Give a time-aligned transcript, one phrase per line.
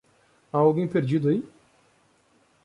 [0.51, 1.47] Há alguém perdido aí?